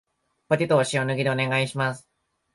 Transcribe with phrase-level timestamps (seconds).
[0.49, 2.09] ポテトを塩抜きでお願いします